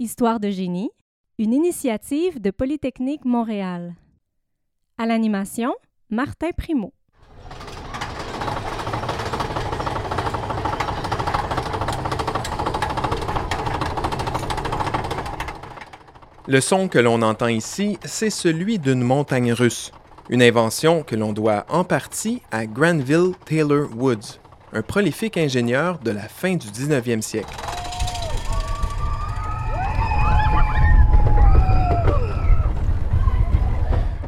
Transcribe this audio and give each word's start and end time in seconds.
Histoire 0.00 0.38
de 0.38 0.48
génie, 0.48 0.92
une 1.40 1.52
initiative 1.52 2.40
de 2.40 2.52
Polytechnique 2.52 3.24
Montréal. 3.24 3.96
À 4.96 5.06
l'animation, 5.06 5.74
Martin 6.08 6.50
Primo. 6.56 6.92
Le 16.46 16.60
son 16.60 16.86
que 16.86 17.00
l'on 17.00 17.20
entend 17.22 17.48
ici, 17.48 17.98
c'est 18.04 18.30
celui 18.30 18.78
d'une 18.78 19.02
montagne 19.02 19.52
russe, 19.52 19.90
une 20.30 20.42
invention 20.42 21.02
que 21.02 21.16
l'on 21.16 21.32
doit 21.32 21.66
en 21.68 21.82
partie 21.82 22.40
à 22.52 22.66
Granville 22.66 23.32
Taylor 23.46 23.88
Woods, 23.96 24.38
un 24.72 24.82
prolifique 24.82 25.36
ingénieur 25.36 25.98
de 25.98 26.12
la 26.12 26.28
fin 26.28 26.54
du 26.54 26.68
19e 26.68 27.20
siècle. 27.20 27.67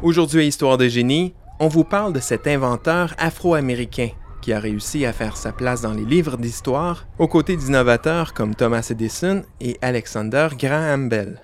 Aujourd'hui 0.03 0.41
à 0.41 0.43
Histoire 0.45 0.79
de 0.79 0.87
génie, 0.87 1.35
on 1.59 1.67
vous 1.67 1.83
parle 1.83 2.11
de 2.11 2.19
cet 2.19 2.47
inventeur 2.47 3.13
afro-américain 3.19 4.09
qui 4.41 4.51
a 4.51 4.59
réussi 4.59 5.05
à 5.05 5.13
faire 5.13 5.37
sa 5.37 5.51
place 5.51 5.81
dans 5.81 5.93
les 5.93 6.05
livres 6.05 6.37
d'histoire 6.37 7.05
aux 7.19 7.27
côtés 7.27 7.55
d'innovateurs 7.55 8.33
comme 8.33 8.55
Thomas 8.55 8.87
Edison 8.89 9.43
et 9.59 9.77
Alexander 9.83 10.47
Graham 10.57 11.07
Bell. 11.07 11.39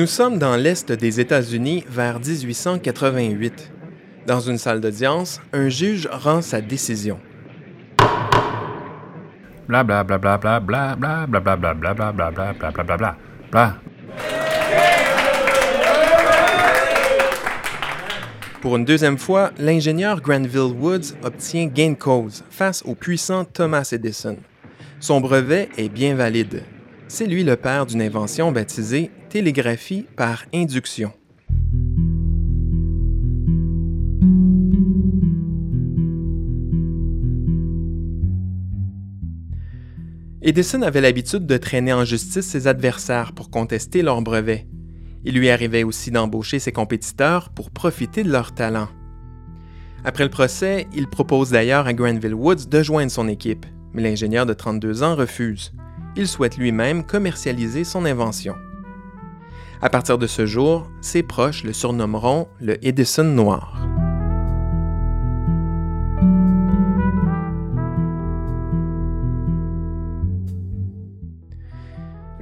Nous 0.00 0.06
sommes 0.06 0.38
dans 0.38 0.56
l'Est 0.56 0.90
des 0.92 1.20
États-Unis 1.20 1.84
vers 1.86 2.20
1888. 2.20 3.70
Dans 4.26 4.40
une 4.40 4.56
salle 4.56 4.80
d'audience, 4.80 5.42
un 5.52 5.68
juge 5.68 6.08
rend 6.10 6.40
sa 6.40 6.62
décision. 6.62 7.20
Bla 9.68 9.84
bla 9.84 10.02
bla 10.02 10.16
bla 10.16 10.38
bla 10.38 10.58
bla 10.58 10.96
bla 10.96 11.26
bla 11.26 11.40
bla 11.40 11.54
bla 11.54 11.74
bla 11.74 11.92
bla 11.92 12.12
bla 12.12 12.30
bla 12.30 12.30
bla 12.30 12.72
bla 12.72 12.82
bla 12.82 12.96
bla 12.96 13.16
bla. 13.50 13.76
Pour 18.62 18.76
une 18.76 18.86
deuxième 18.86 19.18
fois, 19.18 19.50
l'ingénieur 19.58 20.22
Granville 20.22 20.74
Woods 20.80 21.12
obtient 21.22 21.66
gain 21.66 21.90
de 21.90 21.96
cause 21.96 22.42
face 22.48 22.82
au 22.86 22.94
puissant 22.94 23.44
Thomas 23.44 23.86
Edison. 23.92 24.38
Son 24.98 25.20
brevet 25.20 25.68
est 25.76 25.90
bien 25.90 26.14
valide. 26.14 26.62
C'est 27.12 27.26
lui 27.26 27.42
le 27.42 27.56
père 27.56 27.86
d'une 27.86 28.02
invention 28.02 28.52
baptisée 28.52 29.10
télégraphie 29.30 30.06
par 30.14 30.44
induction. 30.54 31.12
Edison 40.40 40.82
avait 40.82 41.00
l'habitude 41.00 41.46
de 41.46 41.56
traîner 41.56 41.92
en 41.92 42.04
justice 42.04 42.46
ses 42.46 42.68
adversaires 42.68 43.32
pour 43.32 43.50
contester 43.50 44.02
leur 44.02 44.22
brevet. 44.22 44.68
Il 45.24 45.34
lui 45.34 45.50
arrivait 45.50 45.82
aussi 45.82 46.12
d'embaucher 46.12 46.60
ses 46.60 46.70
compétiteurs 46.70 47.50
pour 47.50 47.72
profiter 47.72 48.22
de 48.22 48.30
leur 48.30 48.54
talent. 48.54 48.88
Après 50.04 50.22
le 50.22 50.30
procès, 50.30 50.86
il 50.94 51.08
propose 51.08 51.50
d'ailleurs 51.50 51.88
à 51.88 51.92
Granville 51.92 52.34
Woods 52.34 52.68
de 52.70 52.82
joindre 52.84 53.10
son 53.10 53.26
équipe, 53.26 53.66
mais 53.94 54.02
l'ingénieur 54.02 54.46
de 54.46 54.54
32 54.54 55.02
ans 55.02 55.16
refuse. 55.16 55.72
Il 56.16 56.26
souhaite 56.26 56.56
lui-même 56.56 57.04
commercialiser 57.04 57.84
son 57.84 58.04
invention. 58.04 58.56
À 59.82 59.88
partir 59.88 60.18
de 60.18 60.26
ce 60.26 60.44
jour, 60.44 60.90
ses 61.00 61.22
proches 61.22 61.64
le 61.64 61.72
surnommeront 61.72 62.48
le 62.60 62.84
Edison 62.84 63.24
noir. 63.24 63.80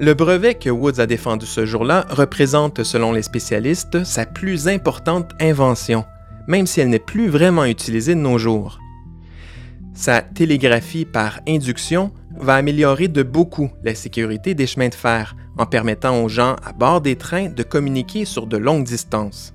Le 0.00 0.14
brevet 0.14 0.54
que 0.54 0.70
Woods 0.70 1.00
a 1.00 1.06
défendu 1.06 1.44
ce 1.44 1.66
jour-là 1.66 2.06
représente, 2.08 2.84
selon 2.84 3.12
les 3.12 3.22
spécialistes, 3.22 4.04
sa 4.04 4.26
plus 4.26 4.68
importante 4.68 5.32
invention, 5.40 6.04
même 6.46 6.66
si 6.66 6.80
elle 6.80 6.88
n'est 6.88 7.00
plus 7.00 7.28
vraiment 7.28 7.64
utilisée 7.64 8.14
de 8.14 8.20
nos 8.20 8.38
jours. 8.38 8.78
Sa 9.94 10.22
télégraphie 10.22 11.04
par 11.04 11.40
induction 11.48 12.12
va 12.40 12.54
améliorer 12.54 13.08
de 13.08 13.22
beaucoup 13.22 13.70
la 13.82 13.94
sécurité 13.94 14.54
des 14.54 14.66
chemins 14.66 14.88
de 14.88 14.94
fer 14.94 15.36
en 15.56 15.66
permettant 15.66 16.22
aux 16.22 16.28
gens 16.28 16.56
à 16.64 16.72
bord 16.72 17.00
des 17.00 17.16
trains 17.16 17.48
de 17.48 17.62
communiquer 17.62 18.24
sur 18.24 18.46
de 18.46 18.56
longues 18.56 18.84
distances. 18.84 19.52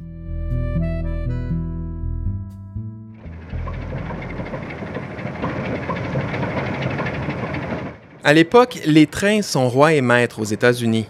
À 8.26 8.34
l'époque, 8.34 8.80
les 8.86 9.08
trains 9.08 9.42
sont 9.42 9.68
rois 9.68 9.94
et 9.94 10.02
maîtres 10.02 10.40
aux 10.40 10.46
États-Unis, 10.46 11.08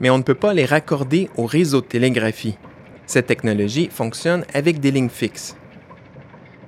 mais 0.00 0.10
on 0.10 0.18
ne 0.18 0.22
peut 0.22 0.34
pas 0.34 0.52
les 0.52 0.64
raccorder 0.64 1.30
au 1.36 1.46
réseau 1.46 1.80
de 1.80 1.86
télégraphie. 1.86 2.58
Cette 3.06 3.26
technologie 3.26 3.88
fonctionne 3.92 4.44
avec 4.52 4.80
des 4.80 4.90
lignes 4.90 5.08
fixes. 5.08 5.56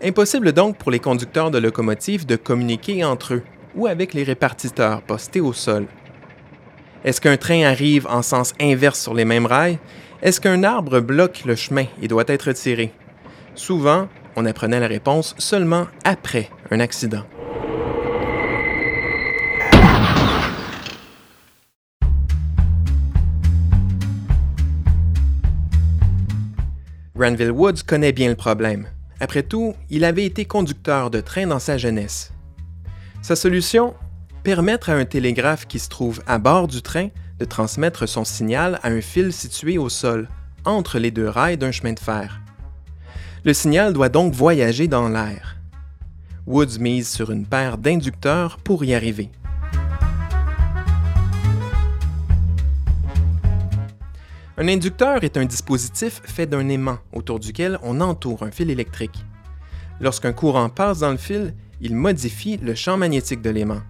Impossible 0.03 0.53
donc 0.53 0.79
pour 0.79 0.93
les 0.93 1.01
conducteurs 1.01 1.51
de 1.51 1.59
locomotives 1.59 2.27
de 2.27 2.37
communiquer 2.37 3.05
entre 3.05 3.35
eux 3.35 3.43
ou 3.75 3.87
avec 3.87 4.15
les 4.15 4.23
répartiteurs 4.23 5.03
postés 5.03 5.41
au 5.41 5.53
sol. 5.53 5.87
Est-ce 7.05 7.21
qu'un 7.21 7.37
train 7.37 7.63
arrive 7.63 8.07
en 8.09 8.23
sens 8.23 8.55
inverse 8.61 9.01
sur 9.01 9.15
les 9.15 9.25
mêmes 9.25 9.47
rails? 9.47 9.79
Est-ce 10.21 10.41
qu'un 10.41 10.65
arbre 10.65 11.01
bloque 11.01 11.45
le 11.45 11.55
chemin 11.55 11.85
et 12.03 12.09
doit 12.09 12.25
être 12.27 12.53
tiré? 12.53 12.93
Souvent, 13.55 14.09
on 14.37 14.47
apprenait 14.47 14.81
la 14.81 14.89
réponse 14.89 15.35
seulement 15.39 15.87
après 16.05 16.49
un 16.71 16.81
accident. 16.81 17.25
Granville 27.17 27.51
Woods 27.51 27.83
connaît 27.85 28.13
bien 28.13 28.29
le 28.29 28.37
problème. 28.37 28.87
Après 29.19 29.43
tout, 29.43 29.75
il 29.91 30.05
avait 30.05 30.25
été 30.25 30.45
conducteur 30.45 31.11
de 31.11 31.21
train 31.21 31.49
dans 31.49 31.59
sa 31.59 31.77
jeunesse. 31.77 32.33
Sa 33.21 33.37
solution? 33.37 33.95
Permettre 34.43 34.91
à 34.91 34.95
un 34.95 35.05
télégraphe 35.05 35.67
qui 35.67 35.79
se 35.79 35.89
trouve 35.89 36.23
à 36.27 36.39
bord 36.39 36.69
du 36.69 36.81
train 36.81 37.09
de 37.39 37.45
transmettre 37.45 38.09
son 38.09 38.25
signal 38.25 38.79
à 38.83 38.89
un 38.89 39.01
fil 39.01 39.33
situé 39.33 39.77
au 39.77 39.89
sol, 39.89 40.29
entre 40.65 40.99
les 40.99 41.11
deux 41.11 41.29
rails 41.29 41.59
d'un 41.59 41.73
chemin 41.73 41.93
de 41.93 41.99
fer. 41.99 42.41
Le 43.45 43.53
signal 43.53 43.93
doit 43.93 44.09
donc 44.09 44.33
voyager 44.33 44.89
dans 44.89 45.09
l'air. 45.09 45.57
Woods 46.47 46.79
mise 46.79 47.09
sur 47.09 47.31
une 47.31 47.45
paire 47.45 47.77
d'inducteurs 47.77 48.57
pour 48.59 48.85
y 48.85 48.95
arriver. 48.95 49.31
Un 54.57 54.69
inducteur 54.69 55.23
est 55.23 55.37
un 55.37 55.45
dispositif 55.45 56.23
fait 56.25 56.47
d'un 56.47 56.69
aimant 56.69 56.99
autour 57.13 57.39
duquel 57.39 57.79
on 57.83 58.01
entoure 58.01 58.43
un 58.43 58.51
fil 58.51 58.71
électrique. 58.71 59.25
Lorsqu'un 60.01 60.33
courant 60.33 60.69
passe 60.69 61.01
dans 61.01 61.11
le 61.11 61.17
fil, 61.17 61.55
il 61.81 61.95
modifie 61.95 62.59
le 62.59 62.75
champ 62.75 62.97
magnétique 62.97 63.43
de 63.43 63.51
l'aimant. 63.51 63.83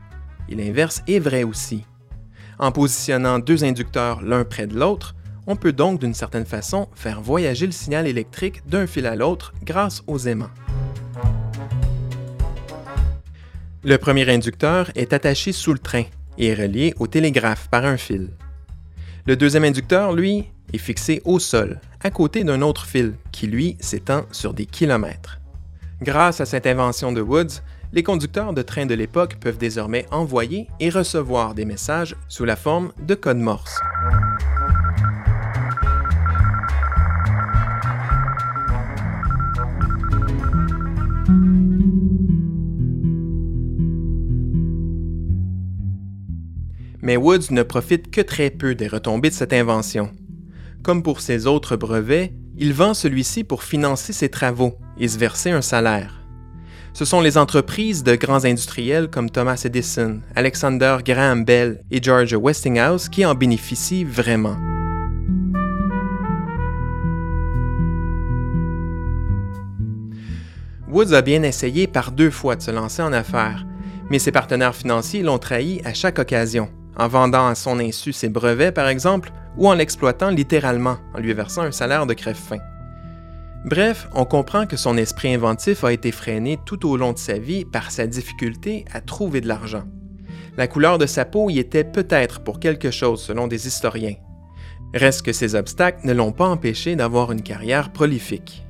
Et 0.48 0.54
l'inverse 0.54 1.02
est 1.06 1.18
vrai 1.18 1.44
aussi. 1.44 1.84
En 2.58 2.72
positionnant 2.72 3.38
deux 3.38 3.64
inducteurs 3.64 4.22
l'un 4.22 4.44
près 4.44 4.66
de 4.66 4.78
l'autre, 4.78 5.14
on 5.46 5.56
peut 5.56 5.72
donc 5.72 6.00
d'une 6.00 6.14
certaine 6.14 6.44
façon 6.44 6.88
faire 6.94 7.20
voyager 7.20 7.66
le 7.66 7.72
signal 7.72 8.06
électrique 8.06 8.66
d'un 8.66 8.86
fil 8.86 9.06
à 9.06 9.16
l'autre 9.16 9.54
grâce 9.64 10.02
aux 10.06 10.18
aimants. 10.18 10.50
Le 13.84 13.96
premier 13.96 14.28
inducteur 14.28 14.90
est 14.94 15.12
attaché 15.12 15.52
sous 15.52 15.72
le 15.72 15.78
train 15.78 16.04
et 16.36 16.52
relié 16.54 16.94
au 16.98 17.06
télégraphe 17.06 17.68
par 17.68 17.84
un 17.84 17.96
fil. 17.96 18.30
Le 19.24 19.36
deuxième 19.36 19.64
inducteur, 19.64 20.12
lui, 20.12 20.50
est 20.72 20.78
fixé 20.78 21.22
au 21.24 21.38
sol, 21.38 21.80
à 22.02 22.10
côté 22.10 22.44
d'un 22.44 22.60
autre 22.60 22.86
fil 22.86 23.14
qui, 23.32 23.46
lui, 23.46 23.76
s'étend 23.80 24.24
sur 24.32 24.52
des 24.52 24.66
kilomètres. 24.66 25.38
Grâce 26.02 26.40
à 26.40 26.46
cette 26.46 26.66
invention 26.66 27.12
de 27.12 27.20
Woods, 27.20 27.62
les 27.92 28.02
conducteurs 28.02 28.52
de 28.52 28.62
trains 28.62 28.86
de 28.86 28.94
l'époque 28.94 29.36
peuvent 29.40 29.58
désormais 29.58 30.06
envoyer 30.10 30.68
et 30.80 30.90
recevoir 30.90 31.54
des 31.54 31.64
messages 31.64 32.16
sous 32.28 32.44
la 32.44 32.56
forme 32.56 32.92
de 33.00 33.14
code 33.14 33.38
Morse. 33.38 33.80
Mais 47.00 47.16
Woods 47.16 47.50
ne 47.52 47.62
profite 47.62 48.10
que 48.10 48.20
très 48.20 48.50
peu 48.50 48.74
des 48.74 48.86
retombées 48.86 49.30
de 49.30 49.34
cette 49.34 49.54
invention. 49.54 50.10
Comme 50.82 51.02
pour 51.02 51.22
ses 51.22 51.46
autres 51.46 51.76
brevets, 51.76 52.34
il 52.58 52.74
vend 52.74 52.92
celui-ci 52.92 53.44
pour 53.44 53.62
financer 53.62 54.12
ses 54.12 54.28
travaux 54.28 54.76
et 54.98 55.08
se 55.08 55.16
verser 55.16 55.50
un 55.50 55.62
salaire. 55.62 56.27
Ce 56.98 57.04
sont 57.04 57.20
les 57.20 57.38
entreprises 57.38 58.02
de 58.02 58.16
grands 58.16 58.44
industriels 58.44 59.06
comme 59.06 59.30
Thomas 59.30 59.62
Edison, 59.64 60.18
Alexander 60.34 60.96
Graham 61.04 61.44
Bell 61.44 61.80
et 61.92 62.02
George 62.02 62.34
Westinghouse 62.34 63.08
qui 63.08 63.24
en 63.24 63.36
bénéficient 63.36 64.02
vraiment. 64.02 64.56
Woods 70.88 71.12
a 71.14 71.22
bien 71.22 71.44
essayé 71.44 71.86
par 71.86 72.10
deux 72.10 72.32
fois 72.32 72.56
de 72.56 72.62
se 72.62 72.72
lancer 72.72 73.02
en 73.02 73.12
affaires, 73.12 73.64
mais 74.10 74.18
ses 74.18 74.32
partenaires 74.32 74.74
financiers 74.74 75.22
l'ont 75.22 75.38
trahi 75.38 75.80
à 75.84 75.94
chaque 75.94 76.18
occasion, 76.18 76.68
en 76.96 77.06
vendant 77.06 77.46
à 77.46 77.54
son 77.54 77.78
insu 77.78 78.12
ses 78.12 78.28
brevets 78.28 78.74
par 78.74 78.88
exemple, 78.88 79.30
ou 79.56 79.68
en 79.68 79.74
l'exploitant 79.74 80.30
littéralement, 80.30 80.96
en 81.14 81.20
lui 81.20 81.32
versant 81.32 81.62
un 81.62 81.70
salaire 81.70 82.06
de 82.06 82.14
crève-faim. 82.14 82.58
Bref, 83.64 84.08
on 84.14 84.24
comprend 84.24 84.66
que 84.66 84.76
son 84.76 84.96
esprit 84.96 85.34
inventif 85.34 85.82
a 85.82 85.92
été 85.92 86.12
freiné 86.12 86.58
tout 86.64 86.88
au 86.88 86.96
long 86.96 87.12
de 87.12 87.18
sa 87.18 87.38
vie 87.38 87.64
par 87.64 87.90
sa 87.90 88.06
difficulté 88.06 88.84
à 88.92 89.00
trouver 89.00 89.40
de 89.40 89.48
l'argent. 89.48 89.84
La 90.56 90.68
couleur 90.68 90.98
de 90.98 91.06
sa 91.06 91.24
peau 91.24 91.50
y 91.50 91.58
était 91.58 91.84
peut-être 91.84 92.40
pour 92.40 92.60
quelque 92.60 92.90
chose 92.90 93.20
selon 93.20 93.46
des 93.46 93.66
historiens. 93.66 94.14
Reste 94.94 95.22
que 95.22 95.32
ces 95.32 95.54
obstacles 95.54 96.06
ne 96.06 96.12
l'ont 96.12 96.32
pas 96.32 96.48
empêché 96.48 96.96
d'avoir 96.96 97.32
une 97.32 97.42
carrière 97.42 97.92
prolifique. 97.92 98.64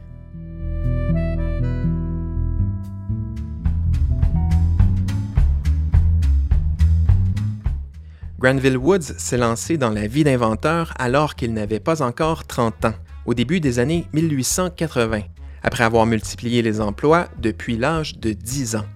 Granville 8.38 8.78
Woods 8.78 9.14
s'est 9.18 9.36
lancé 9.36 9.76
dans 9.76 9.90
la 9.90 10.06
vie 10.06 10.24
d'inventeur 10.24 10.94
alors 10.98 11.34
qu'il 11.34 11.52
n'avait 11.52 11.80
pas 11.80 12.02
encore 12.02 12.46
30 12.46 12.84
ans, 12.84 12.94
au 13.28 13.34
début 13.34 13.60
des 13.60 13.78
années 13.78 14.06
1880, 14.14 15.20
après 15.62 15.84
avoir 15.84 16.06
multiplié 16.06 16.62
les 16.62 16.80
emplois 16.80 17.28
depuis 17.38 17.76
l'âge 17.76 18.18
de 18.18 18.32
10 18.32 18.76
ans. 18.76 18.86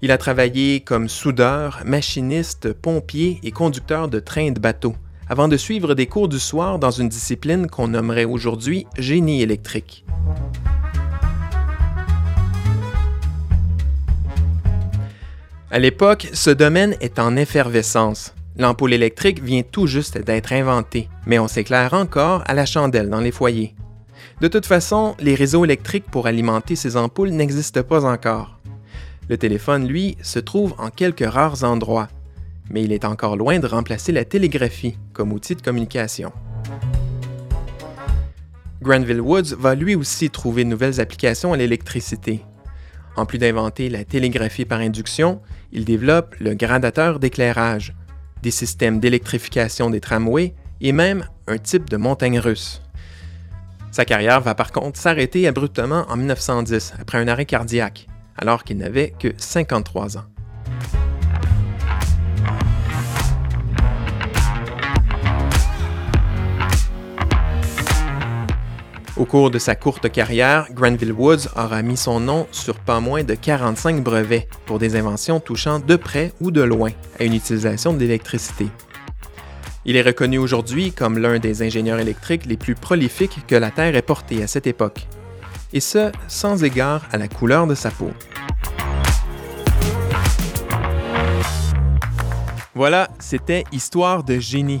Il 0.00 0.12
a 0.12 0.18
travaillé 0.18 0.78
comme 0.78 1.08
soudeur, 1.08 1.82
machiniste, 1.84 2.72
pompier 2.72 3.40
et 3.42 3.50
conducteur 3.50 4.06
de 4.06 4.20
train 4.20 4.52
de 4.52 4.60
bateau, 4.60 4.94
avant 5.28 5.48
de 5.48 5.56
suivre 5.56 5.96
des 5.96 6.06
cours 6.06 6.28
du 6.28 6.38
soir 6.38 6.78
dans 6.78 6.92
une 6.92 7.08
discipline 7.08 7.66
qu'on 7.66 7.88
nommerait 7.88 8.26
aujourd'hui 8.26 8.86
génie 8.96 9.42
électrique. 9.42 10.04
À 15.72 15.80
l'époque, 15.80 16.28
ce 16.32 16.50
domaine 16.50 16.94
est 17.00 17.18
en 17.18 17.34
effervescence. 17.34 18.36
L'ampoule 18.58 18.92
électrique 18.92 19.42
vient 19.42 19.62
tout 19.62 19.86
juste 19.86 20.18
d'être 20.18 20.52
inventée, 20.52 21.08
mais 21.26 21.38
on 21.38 21.48
s'éclaire 21.48 21.94
encore 21.94 22.42
à 22.46 22.54
la 22.54 22.66
chandelle 22.66 23.08
dans 23.08 23.20
les 23.20 23.30
foyers. 23.30 23.74
De 24.40 24.48
toute 24.48 24.66
façon, 24.66 25.14
les 25.20 25.34
réseaux 25.34 25.64
électriques 25.64 26.10
pour 26.10 26.26
alimenter 26.26 26.76
ces 26.76 26.96
ampoules 26.96 27.30
n'existent 27.30 27.82
pas 27.82 28.04
encore. 28.04 28.58
Le 29.28 29.38
téléphone, 29.38 29.86
lui, 29.86 30.18
se 30.22 30.38
trouve 30.38 30.74
en 30.78 30.90
quelques 30.90 31.26
rares 31.26 31.64
endroits, 31.64 32.08
mais 32.70 32.82
il 32.82 32.92
est 32.92 33.04
encore 33.04 33.36
loin 33.36 33.58
de 33.58 33.66
remplacer 33.66 34.12
la 34.12 34.24
télégraphie 34.24 34.98
comme 35.12 35.32
outil 35.32 35.54
de 35.54 35.62
communication. 35.62 36.32
Granville 38.82 39.20
Woods 39.20 39.54
va 39.58 39.74
lui 39.74 39.94
aussi 39.94 40.28
trouver 40.28 40.64
de 40.64 40.70
nouvelles 40.70 41.00
applications 41.00 41.52
à 41.52 41.56
l'électricité. 41.56 42.42
En 43.16 43.26
plus 43.26 43.38
d'inventer 43.38 43.88
la 43.88 44.04
télégraphie 44.04 44.64
par 44.64 44.80
induction, 44.80 45.40
il 45.70 45.84
développe 45.84 46.34
le 46.40 46.54
gradateur 46.54 47.18
d'éclairage, 47.18 47.94
des 48.42 48.50
systèmes 48.50 49.00
d'électrification 49.00 49.90
des 49.90 50.00
tramways 50.00 50.54
et 50.80 50.92
même 50.92 51.26
un 51.46 51.58
type 51.58 51.88
de 51.88 51.96
montagne 51.96 52.38
russe. 52.38 52.82
Sa 53.90 54.04
carrière 54.04 54.40
va 54.40 54.54
par 54.54 54.72
contre 54.72 54.98
s'arrêter 54.98 55.46
abruptement 55.46 56.06
en 56.08 56.16
1910 56.16 56.94
après 56.98 57.18
un 57.18 57.28
arrêt 57.28 57.44
cardiaque, 57.44 58.06
alors 58.36 58.64
qu'il 58.64 58.78
n'avait 58.78 59.12
que 59.18 59.32
53 59.36 60.18
ans. 60.18 60.24
Au 69.18 69.26
cours 69.26 69.50
de 69.50 69.58
sa 69.58 69.74
courte 69.74 70.10
carrière, 70.10 70.68
Granville 70.72 71.12
Woods 71.12 71.48
aura 71.54 71.82
mis 71.82 71.98
son 71.98 72.18
nom 72.18 72.46
sur 72.50 72.78
pas 72.78 72.98
moins 72.98 73.22
de 73.24 73.34
45 73.34 74.02
brevets 74.02 74.48
pour 74.64 74.78
des 74.78 74.96
inventions 74.96 75.38
touchant 75.38 75.80
de 75.80 75.96
près 75.96 76.32
ou 76.40 76.50
de 76.50 76.62
loin 76.62 76.92
à 77.20 77.24
une 77.24 77.34
utilisation 77.34 77.92
de 77.92 77.98
l'électricité. 77.98 78.68
Il 79.84 79.96
est 79.96 80.02
reconnu 80.02 80.38
aujourd'hui 80.38 80.92
comme 80.92 81.18
l'un 81.18 81.38
des 81.38 81.62
ingénieurs 81.62 81.98
électriques 81.98 82.46
les 82.46 82.56
plus 82.56 82.74
prolifiques 82.74 83.40
que 83.46 83.54
la 83.54 83.70
Terre 83.70 83.96
ait 83.96 84.02
porté 84.02 84.42
à 84.42 84.46
cette 84.46 84.66
époque, 84.66 85.06
et 85.74 85.80
ce, 85.80 86.10
sans 86.26 86.64
égard 86.64 87.06
à 87.12 87.18
la 87.18 87.28
couleur 87.28 87.66
de 87.66 87.74
sa 87.74 87.90
peau. 87.90 88.12
Voilà, 92.74 93.10
c'était 93.18 93.64
Histoire 93.72 94.24
de 94.24 94.38
génie. 94.38 94.80